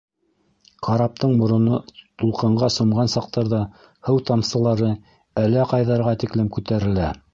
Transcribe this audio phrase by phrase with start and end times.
[0.85, 1.75] Караптың мороно
[2.23, 3.59] тулҡынға сумған саҡтарҙа
[4.09, 4.91] һыу тамсылары
[5.45, 7.13] әлә ҡайҙарға тиклем күтәрелә.